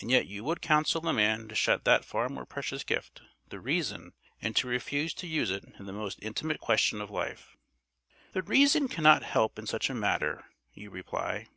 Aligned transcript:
And 0.00 0.10
yet 0.10 0.26
you 0.26 0.44
would 0.44 0.60
counsel 0.60 1.08
a 1.08 1.12
man 1.14 1.48
to 1.48 1.54
shut 1.54 1.84
that 1.86 2.04
far 2.04 2.28
more 2.28 2.44
precious 2.44 2.84
gift, 2.84 3.22
the 3.48 3.58
reason, 3.58 4.12
and 4.42 4.54
to 4.56 4.68
refuse 4.68 5.14
to 5.14 5.26
use 5.26 5.50
it 5.50 5.64
in 5.78 5.86
the 5.86 5.92
most 5.94 6.18
intimate 6.20 6.60
question 6.60 7.00
of 7.00 7.08
life. 7.08 7.56
"The 8.32 8.42
reason 8.42 8.88
cannot 8.88 9.22
help 9.22 9.58
in 9.58 9.66
such 9.66 9.88
a 9.88 9.94
matter," 9.94 10.44
you 10.74 10.90
reply. 10.90 11.48